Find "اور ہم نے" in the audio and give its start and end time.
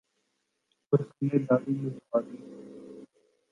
0.93-1.37